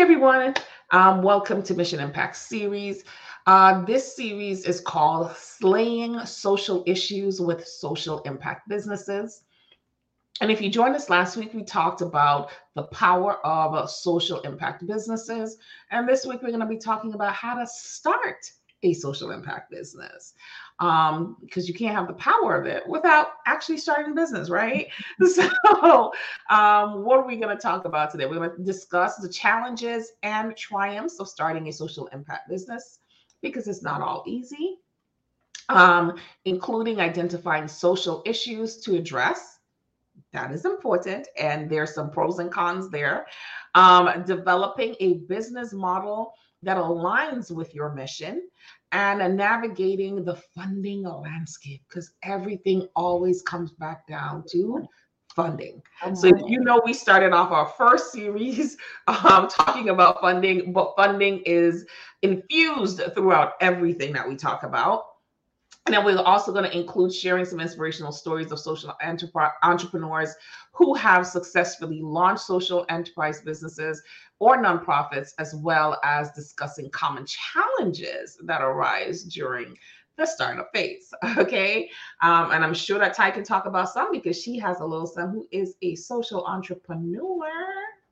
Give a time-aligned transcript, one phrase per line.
[0.00, 0.54] Everyone,
[0.92, 3.04] um, welcome to Mission Impact Series.
[3.46, 9.42] Uh, this series is called Slaying Social Issues with Social Impact Businesses.
[10.40, 14.86] And if you joined us last week, we talked about the power of social impact
[14.86, 15.58] businesses.
[15.90, 18.50] And this week, we're going to be talking about how to start
[18.82, 20.32] a social impact business
[20.80, 24.88] um, because you can't have the power of it without actually starting a business, right?
[25.30, 26.12] So,
[26.50, 28.26] um, what are we going to talk about today?
[28.26, 32.98] We're going to discuss the challenges and triumphs of starting a social impact business
[33.42, 34.78] because it's not all easy,
[35.68, 39.58] um, including identifying social issues to address.
[40.32, 43.26] That is important, and there's some pros and cons there.
[43.74, 48.48] Um, developing a business model that aligns with your mission
[48.92, 54.86] and navigating the funding landscape because everything always comes back down to
[55.34, 55.80] funding.
[56.14, 61.42] So you know we started off our first series um, talking about funding, but funding
[61.46, 61.86] is
[62.22, 65.04] infused throughout everything that we talk about.
[65.86, 70.34] And then we're also going to include sharing some inspirational stories of social enterprise entrepreneurs
[70.72, 74.02] who have successfully launched social enterprise businesses
[74.40, 79.76] or nonprofits, as well as discussing common challenges that arise during
[80.16, 81.12] the startup phase.
[81.38, 81.88] Okay.
[82.22, 85.06] Um, and I'm sure that Ty can talk about some because she has a little
[85.06, 87.48] son who is a social entrepreneur,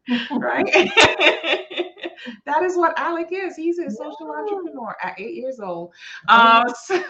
[0.31, 0.67] right?
[2.47, 3.57] that is what Alec is.
[3.57, 5.93] He's a social entrepreneur at eight years old.
[6.29, 7.03] Um, so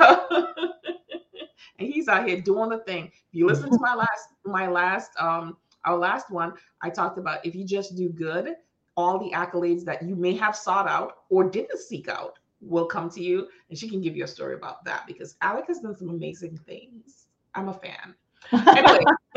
[1.79, 3.07] and he's out here doing the thing.
[3.07, 7.45] If you listen to my last, my last, um, our last one, I talked about
[7.47, 8.55] if you just do good,
[8.99, 13.09] all the accolades that you may have sought out or didn't seek out will come
[13.09, 13.47] to you.
[13.71, 16.59] And she can give you a story about that because Alec has done some amazing
[16.67, 17.29] things.
[17.55, 18.17] I'm a fan.
[18.53, 19.05] Anyway.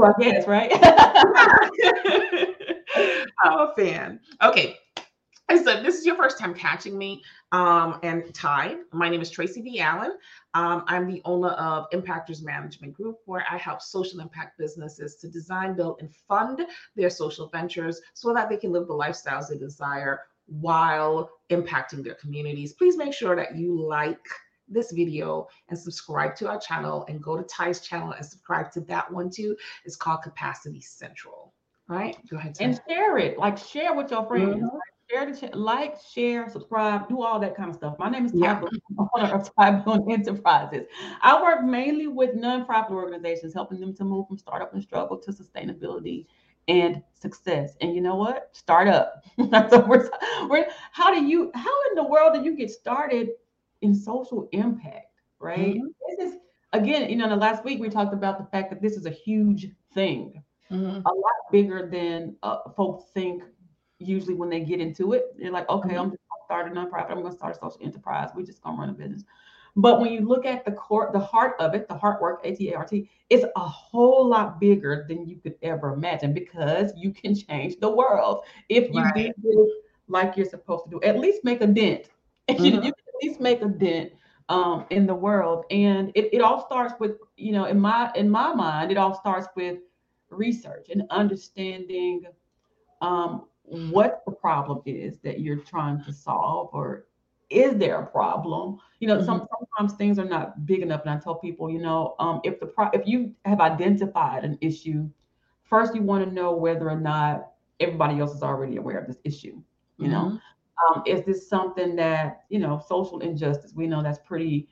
[0.00, 0.70] I guess, right?
[3.42, 4.20] I'm a fan.
[4.44, 4.76] Okay.
[5.50, 8.76] So this is your first time catching me um, and Ty.
[8.92, 9.80] My name is Tracy V.
[9.80, 10.12] Allen.
[10.54, 15.28] Um, I'm the owner of Impactors Management Group, where I help social impact businesses to
[15.28, 16.60] design, build, and fund
[16.96, 22.14] their social ventures so that they can live the lifestyles they desire while impacting their
[22.14, 22.72] communities.
[22.72, 24.24] Please make sure that you like
[24.68, 28.80] this video and subscribe to our channel and go to Ty's channel and subscribe to
[28.82, 29.56] that one too.
[29.84, 31.52] It's called Capacity Central.
[31.90, 32.54] All right, go ahead.
[32.54, 32.64] Ty.
[32.64, 34.56] And share it, like share with your friends.
[34.56, 34.76] Mm-hmm
[35.10, 37.96] share the like, share, subscribe, do all that kind of stuff.
[37.98, 38.62] My name is Ty yeah.
[39.14, 40.86] Owner of Ty Bloom Enterprises.
[41.22, 45.32] I work mainly with nonprofit organizations, helping them to move from startup and struggle to
[45.32, 46.26] sustainability
[46.68, 47.76] and success.
[47.80, 48.50] And you know what?
[48.52, 49.24] Start up.
[49.38, 50.10] That's what we're,
[50.48, 50.68] we're.
[50.92, 51.50] How do you?
[51.54, 53.30] How in the world do you get started
[53.80, 55.06] in social impact?
[55.40, 55.76] Right.
[55.76, 55.86] Mm-hmm.
[56.18, 56.38] This is
[56.72, 57.08] again.
[57.08, 59.68] You know, the last week we talked about the fact that this is a huge
[59.94, 61.00] thing, mm-hmm.
[61.06, 63.42] a lot bigger than uh, folks think
[63.98, 66.00] usually when they get into it, they're like, okay, mm-hmm.
[66.00, 67.10] I'm just gonna start a nonprofit.
[67.10, 68.30] I'm gonna start a social enterprise.
[68.34, 69.24] We're just gonna run a business.
[69.76, 73.08] But when you look at the core, the heart of it, the heart work, A-T-A-R-T,
[73.30, 77.88] it's a whole lot bigger than you could ever imagine because you can change the
[77.88, 79.32] world if you right.
[79.40, 79.72] do
[80.08, 81.00] like you're supposed to do.
[81.02, 82.06] At least make a dent.
[82.48, 82.64] Mm-hmm.
[82.64, 84.10] you, you can at least make a dent
[84.48, 85.66] um, in the world.
[85.70, 89.14] And it, it all starts with, you know, in my in my mind, it all
[89.14, 89.80] starts with
[90.30, 92.24] research and understanding
[93.02, 97.06] um, what the problem is that you're trying to solve or
[97.50, 99.26] is there a problem you know mm-hmm.
[99.26, 102.58] some, sometimes things are not big enough and i tell people you know um, if
[102.60, 105.08] the pro- if you have identified an issue
[105.64, 109.18] first you want to know whether or not everybody else is already aware of this
[109.24, 109.60] issue
[109.98, 110.10] you mm-hmm.
[110.10, 110.40] know
[110.88, 114.68] um, is this something that you know social injustice we know that's pretty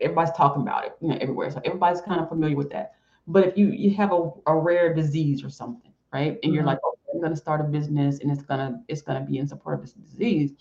[0.00, 2.92] everybody's talking about it you know everywhere so everybody's kind of familiar with that
[3.26, 6.54] but if you you have a, a rare disease or something right and mm-hmm.
[6.54, 9.20] you're like oh, I'm going to start a business and it's going to it's going
[9.20, 10.52] to be in support of this disease.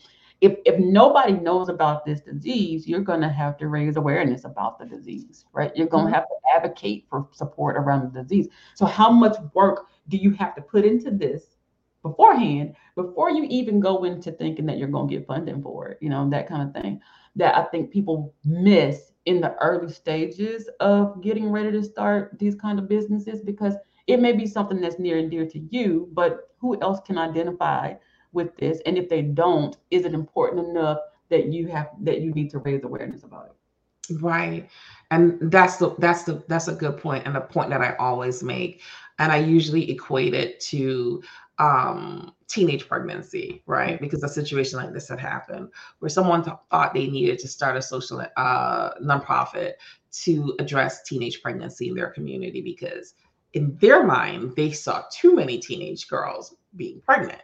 [0.42, 4.80] If if nobody knows about this disease, you're going to have to raise awareness about
[4.80, 5.72] the disease, right?
[5.76, 6.14] You're going mm-hmm.
[6.14, 8.48] to have to advocate for support around the disease.
[8.74, 11.58] So how much work do you have to put into this
[12.02, 16.00] beforehand before you even go into thinking that you're going to get funding for it,
[16.02, 17.02] you know, that kind of thing
[17.36, 22.56] that I think people miss in the early stages of getting ready to start these
[22.56, 23.76] kind of businesses because
[24.08, 27.94] it may be something that's near and dear to you, but who else can identify
[28.32, 28.80] with this?
[28.86, 31.00] And if they don't, is it important enough
[31.30, 33.54] that you have that you need to raise awareness about it?
[34.22, 34.70] Right.
[35.12, 38.42] And that's the that's the that's a good point and a point that I always
[38.44, 38.82] make.
[39.20, 41.22] And I usually equate it to
[41.60, 43.96] um teenage pregnancy, right?
[43.96, 44.04] Mm-hmm.
[44.04, 45.70] Because a situation like this had happened
[46.00, 49.74] where someone th- thought they needed to start a social uh, nonprofit
[50.24, 53.16] to address teenage pregnancy in their community because
[53.54, 57.42] in their mind, they saw too many teenage girls being pregnant.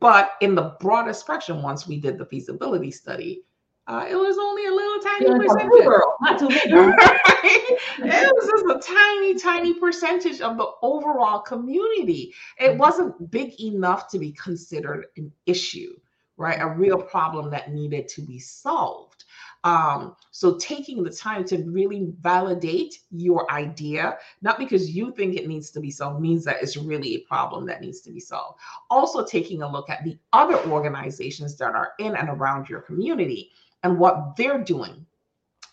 [0.00, 3.42] But in the broader spectrum, once we did the feasibility study,
[3.88, 5.84] uh, it was only a little tiny percentage.
[5.84, 6.70] girl, not too big.
[6.70, 6.92] girl.
[6.98, 12.34] it was just a tiny, tiny percentage of the overall community.
[12.58, 15.94] It wasn't big enough to be considered an issue,
[16.36, 16.60] right?
[16.60, 19.24] A real problem that needed to be solved.
[19.66, 25.48] Um, so taking the time to really validate your idea, not because you think it
[25.48, 28.60] needs to be solved, means that it's really a problem that needs to be solved.
[28.90, 33.50] Also taking a look at the other organizations that are in and around your community
[33.82, 35.04] and what they're doing.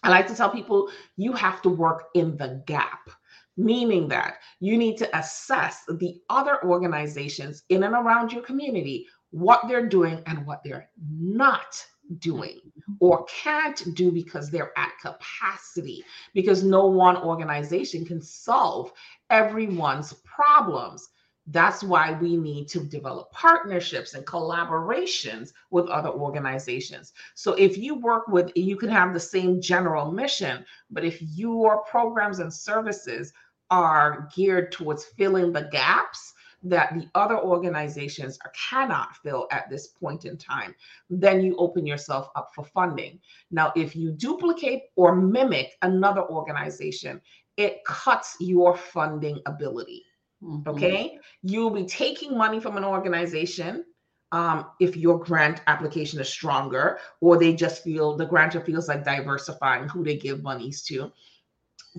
[0.02, 3.12] I like to tell people you have to work in the gap,
[3.58, 9.62] meaning that you need to assess the other organizations in and around your community, what
[9.68, 11.86] they're doing and what they're not
[12.20, 12.94] doing mm-hmm.
[13.00, 18.92] or can't do because they're at capacity, because no one organization can solve
[19.30, 21.10] everyone's problems.
[21.48, 27.12] That's why we need to develop partnerships and collaborations with other organizations.
[27.36, 31.84] So if you work with, you can have the same general mission, but if your
[31.84, 33.34] programs and services
[33.70, 36.33] are geared towards filling the gaps
[36.64, 40.74] that the other organizations are, cannot fill at this point in time,
[41.10, 43.20] then you open yourself up for funding.
[43.52, 47.22] Now, if you duplicate or mimic another organization,
[47.58, 50.04] it cuts your funding ability.
[50.42, 50.68] Mhm.
[50.68, 51.20] Okay.
[51.42, 53.86] You'll be taking money from an organization
[54.32, 59.06] um, if your grant application is stronger, or they just feel the grantor feels like
[59.06, 61.12] diversifying who they give monies to.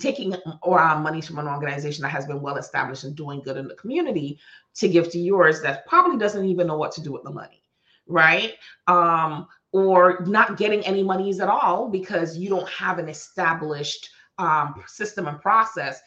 [0.00, 3.56] Taking or uh, monies from an organization that has been well established and doing good
[3.56, 4.38] in the community
[4.74, 7.62] to give to yours that probably doesn't even know what to do with the money,
[8.06, 8.54] right?
[8.88, 14.82] Um, or not getting any monies at all because you don't have an established um,
[14.86, 16.00] system and process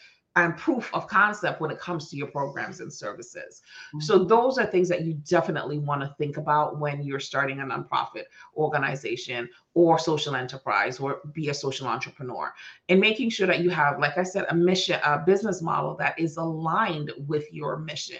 [0.43, 3.61] and proof of concept when it comes to your programs and services.
[3.89, 4.01] Mm-hmm.
[4.01, 7.63] So those are things that you definitely want to think about when you're starting a
[7.63, 8.23] nonprofit
[8.55, 12.53] organization or social enterprise or be a social entrepreneur
[12.89, 16.17] and making sure that you have like I said a mission a business model that
[16.19, 18.17] is aligned with your mission.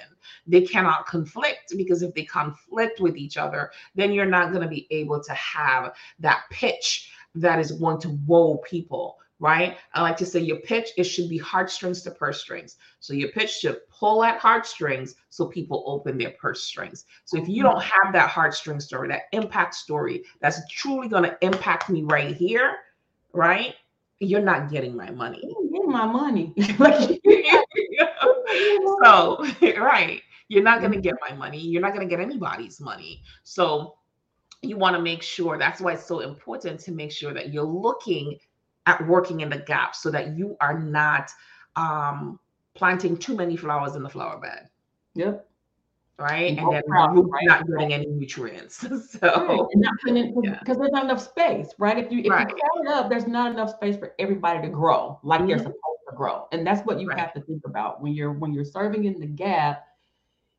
[0.47, 4.67] They cannot conflict because if they conflict with each other then you're not going to
[4.67, 9.77] be able to have that pitch that is going to woo people right?
[9.93, 12.77] I like to say your pitch, it should be heartstrings to purse strings.
[12.99, 17.05] So your pitch should pull at heartstrings so people open their purse strings.
[17.25, 21.37] So if you don't have that heartstring story, that impact story that's truly going to
[21.41, 22.77] impact me right here,
[23.33, 23.75] right?
[24.19, 25.41] You're not getting my money.
[25.41, 26.53] Give me my money.
[29.03, 29.45] so,
[29.79, 30.21] right.
[30.49, 31.59] You're not going to get my money.
[31.59, 33.21] You're not going to get anybody's money.
[33.43, 33.97] So,
[34.63, 37.63] you want to make sure that's why it's so important to make sure that you're
[37.63, 38.39] looking
[38.87, 41.29] at working in the gap so that you are not
[41.75, 42.39] um,
[42.73, 44.69] planting too many flowers in the flower bed.
[45.13, 45.47] Yep.
[46.17, 46.49] Right.
[46.49, 47.45] And And then overcrowding, you're right?
[47.45, 48.83] not getting any nutrients.
[48.89, 50.57] Right, so, and not putting it Yeah.
[50.59, 51.97] because there's not enough space, right?
[51.99, 52.47] If you if Right.
[52.49, 55.59] you count it up, there's not enough space for everybody to grow like they're Mhm.
[55.59, 57.19] supposed to grow, and that's what you Right.
[57.19, 59.85] have to think about when you're when you're serving in the gap.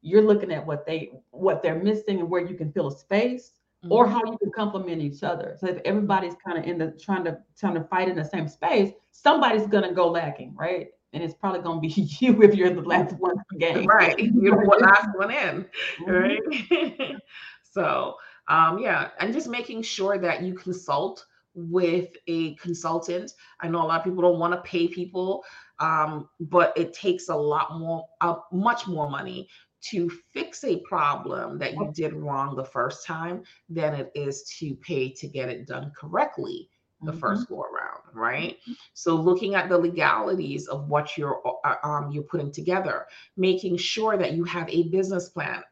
[0.02, 3.57] You're looking at what they what they're missing and where you can fill a space,
[3.88, 4.10] or Mhm.
[4.10, 5.56] how you can complement each other.
[5.58, 8.48] So if everybody's kind of in the trying to trying to fight in the same
[8.48, 10.88] space, somebody's gonna go lacking, right?
[11.12, 11.88] And it's probably gonna be
[12.20, 13.86] you if you're the last one in the game.
[13.88, 14.18] right.
[14.34, 15.66] You're the last one in.
[16.00, 16.36] Mhm.
[16.70, 17.16] right
[17.62, 18.14] so
[18.48, 23.86] um yeah and just making sure that you consult with a consultant i know a
[23.86, 25.42] lot of people don't want to pay people
[25.80, 29.48] um but it takes a lot more uh, much more money
[29.90, 34.74] to fix a problem that you did wrong the first time than it is to
[34.76, 36.68] pay to get it done correctly
[37.02, 37.20] the Mhm.
[37.20, 38.56] first go around right
[38.92, 44.16] so looking at the legalities of what you're uh, um, you're putting together making sure
[44.16, 45.62] that you have a business plan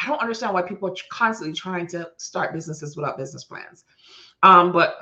[0.00, 3.84] i don't understand why people are constantly trying to start businesses without business plans
[4.42, 4.96] um, but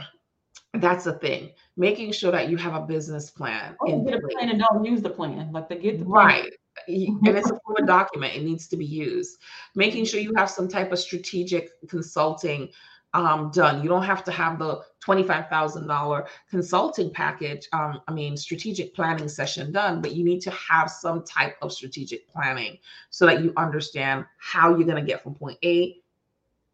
[0.74, 4.50] that's the thing making sure that you have a business plan in get a plan
[4.50, 5.50] and don't use the plan.
[5.52, 6.26] Like they get the plan.
[6.26, 6.52] Right.
[6.88, 8.34] And it's a fluid document.
[8.34, 9.38] It needs to be used.
[9.74, 12.70] Making sure you have some type of strategic consulting
[13.14, 13.82] um, done.
[13.82, 19.70] You don't have to have the $25,000 consulting package, um, I mean, strategic planning session
[19.70, 22.78] done, but you need to have some type of strategic planning
[23.10, 26.00] so that you understand how you're going to get from point A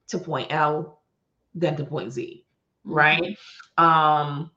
[0.08, 1.02] to point L,
[1.54, 2.44] then to point Z
[2.86, 2.94] Mhm.
[2.94, 3.38] right?
[3.76, 4.50] Um,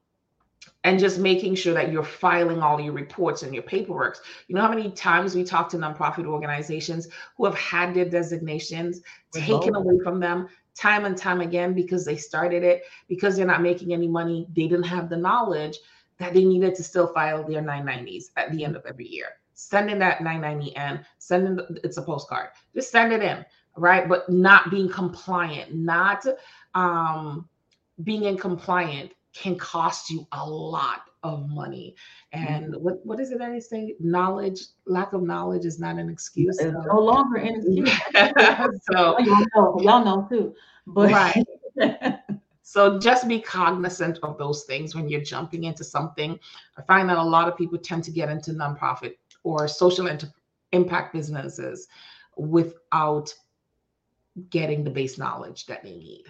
[0.83, 4.17] and just making sure that you're filing all your reports and your paperwork.
[4.47, 7.07] You know how many times we talk to nonprofit organizations
[7.37, 9.75] who have had their designations taken Revoked.
[9.75, 13.93] away from them time and time again because they started it because they're not making
[13.93, 14.47] any money.
[14.55, 15.77] They didn't have the knowledge
[16.17, 19.27] that they needed to still file their 990s at the end of every year.
[19.53, 22.49] Send in that 990 in, send in, the- it's a postcard.
[22.73, 23.45] Just send it in
[23.77, 24.07] right?
[24.07, 26.25] But not being compliant, not
[26.73, 27.47] um,
[28.03, 31.95] being in compliant can cost you a lot of money.
[32.33, 32.83] And mm-hmm.
[32.83, 33.95] what, what is it that they say?
[33.99, 36.59] Knowledge, lack of knowledge is not an excuse.
[36.59, 37.91] It's no longer an excuse.
[38.91, 40.55] so y'all know, y'all know too.
[40.87, 41.45] But right.
[42.63, 46.39] so just be cognizant of those things when you're jumping into something.
[46.77, 50.33] I find that a lot of people tend to get into nonprofit or social inter-
[50.71, 51.87] impact businesses
[52.37, 53.33] without
[54.49, 56.23] getting the base knowledge that they need.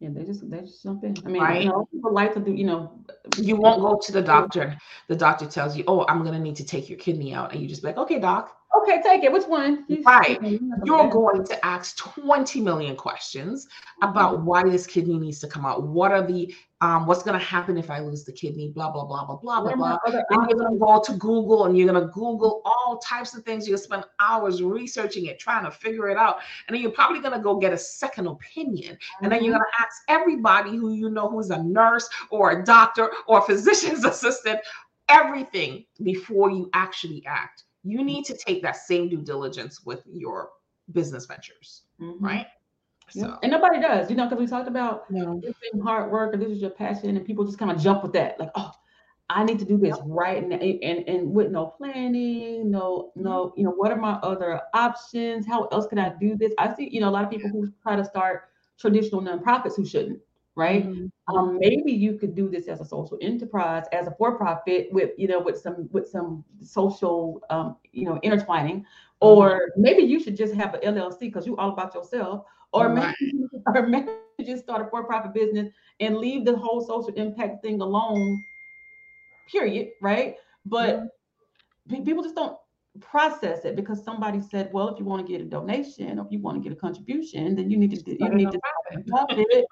[0.00, 1.14] Yeah, they just they just jump in.
[1.24, 1.62] I mean, right?
[1.62, 3.00] you know, people like to do, you know,
[3.38, 4.76] you won't go to the doctor.
[5.08, 7.68] The doctor tells you, "Oh, I'm gonna need to take your kidney out," and you
[7.68, 9.32] just be like, "Okay, doc." Okay, take it.
[9.32, 9.84] Which one?
[10.04, 10.38] Right.
[10.84, 13.68] You're going to ask 20 million questions
[14.02, 14.44] about mm-hmm.
[14.44, 15.82] why this kidney needs to come out.
[15.82, 18.68] What are the um, what's going to happen if I lose the kidney?
[18.68, 19.98] Blah blah blah blah blah blah blah.
[20.04, 23.44] And you're going to go to Google and you're going to Google all types of
[23.44, 23.66] things.
[23.66, 26.92] You're going to spend hours researching it, trying to figure it out, and then you're
[26.92, 28.98] probably going to go get a second opinion.
[29.22, 29.62] And then you're mm-hmm.
[29.62, 33.42] going to ask everybody who you know who's a nurse or a doctor or a
[33.42, 34.60] physician's assistant
[35.08, 40.50] everything before you actually act you need to take that same due diligence with your
[40.92, 42.24] business ventures, mm-hmm.
[42.24, 42.46] right?
[43.10, 43.38] So.
[43.44, 45.40] And nobody does, you know, because we talked about no.
[45.40, 48.02] this being hard work and this is your passion, and people just kind of jump
[48.02, 48.72] with that, like, oh,
[49.30, 53.58] I need to do this right, and, and and with no planning, no no, mm-hmm.
[53.60, 55.46] you know, what are my other options?
[55.46, 56.52] How else can I do this?
[56.58, 59.86] I see, you know, a lot of people who try to start traditional nonprofits who
[59.86, 60.20] shouldn't,
[60.56, 60.88] right?
[60.88, 61.36] Mm-hmm.
[61.36, 65.28] Um, maybe you could do this as a social enterprise, as a for-profit, with you
[65.28, 68.84] know, with some with some social, um, you know, intertwining,
[69.20, 69.82] or mm-hmm.
[69.82, 73.14] maybe you should just have an LLC because you're all about yourself, or right.
[73.20, 74.10] maybe or maybe
[74.44, 75.68] just start a for-profit business
[76.00, 78.42] and leave the whole social impact thing alone.
[79.50, 79.90] Period.
[80.00, 80.36] Right?
[80.64, 81.02] But
[81.88, 82.02] mm-hmm.
[82.02, 82.56] people just don't
[83.00, 86.32] process it because somebody said, well, if you want to get a donation or if
[86.32, 88.58] you want to get a contribution, then you need to you need to
[89.30, 89.66] it.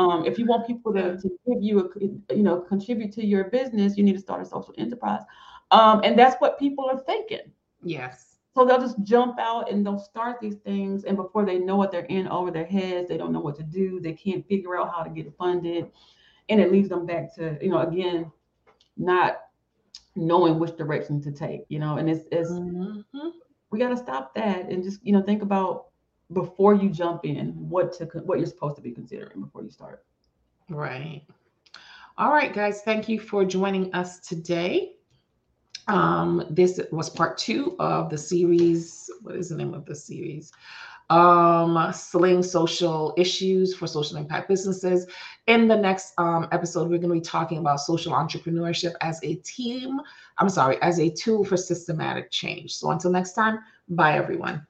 [0.00, 3.44] Um, if you want people to, to give you a you know contribute to your
[3.44, 5.22] business, you need to start a social enterprise.
[5.70, 7.52] Um, and that's what people are thinking.
[7.82, 8.38] Yes.
[8.54, 11.90] So they'll just jump out and they'll start these things, and before they know it,
[11.90, 13.08] they're in over their heads.
[13.08, 14.00] They don't know what to do.
[14.00, 15.90] They can't figure out how to get funded,
[16.48, 18.30] and it leads them back to you know again,
[18.96, 19.38] not
[20.16, 23.28] knowing which direction to take, you know, and it's, it's mm-hmm.
[23.70, 25.86] we got to stop that and just, you know, think about
[26.32, 30.04] before you jump in what to what you're supposed to be considering before you start.
[30.68, 31.22] Right.
[32.18, 34.92] All right, guys, thank you for joining us today.
[35.88, 39.10] Um, this was part two of the series.
[39.22, 40.52] What is the name of the series?
[41.10, 45.06] um, slaying social issues for social impact businesses.
[45.48, 49.34] In the next um, episode, we're going to be talking about social entrepreneurship as a
[49.36, 50.00] team.
[50.38, 52.74] I'm sorry, as a tool for systematic change.
[52.74, 53.58] So until next time,
[53.88, 54.66] bye everyone.